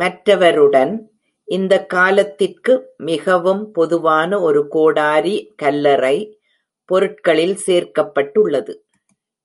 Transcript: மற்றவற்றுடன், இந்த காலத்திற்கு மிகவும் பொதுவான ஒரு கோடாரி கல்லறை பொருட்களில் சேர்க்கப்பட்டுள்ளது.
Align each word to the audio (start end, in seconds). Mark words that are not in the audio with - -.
மற்றவற்றுடன், 0.00 0.92
இந்த 1.48 1.74
காலத்திற்கு 1.86 2.74
மிகவும் 2.96 3.62
பொதுவான 3.72 4.40
ஒரு 4.40 4.68
கோடாரி 4.68 5.36
கல்லறை 5.56 6.16
பொருட்களில் 6.88 7.58
சேர்க்கப்பட்டுள்ளது. 7.66 8.74